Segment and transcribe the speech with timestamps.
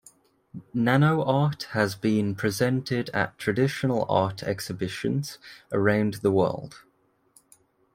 [0.73, 5.37] NanoArt has been presented at traditional art exhibitions
[5.71, 6.79] around the world.